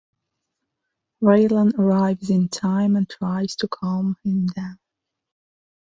Raylan 1.21 1.77
arrives 1.77 2.31
in 2.31 2.49
time 2.49 2.95
and 2.95 3.07
tries 3.07 3.55
to 3.57 3.67
calm 3.67 4.17
him 4.23 4.47
down. 4.47 4.79